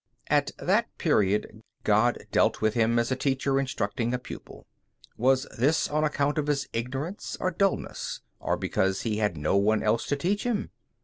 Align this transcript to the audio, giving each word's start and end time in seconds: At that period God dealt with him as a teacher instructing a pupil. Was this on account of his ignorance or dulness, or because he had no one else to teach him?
At 0.31 0.49
that 0.57 0.87
period 0.97 1.61
God 1.83 2.25
dealt 2.31 2.59
with 2.59 2.73
him 2.73 2.97
as 2.97 3.11
a 3.11 3.15
teacher 3.15 3.59
instructing 3.59 4.15
a 4.15 4.17
pupil. 4.17 4.65
Was 5.15 5.43
this 5.55 5.87
on 5.89 6.03
account 6.03 6.39
of 6.39 6.47
his 6.47 6.67
ignorance 6.73 7.37
or 7.39 7.51
dulness, 7.51 8.21
or 8.39 8.57
because 8.57 9.01
he 9.01 9.17
had 9.17 9.37
no 9.37 9.57
one 9.57 9.83
else 9.83 10.07
to 10.07 10.15
teach 10.15 10.43
him? 10.43 10.71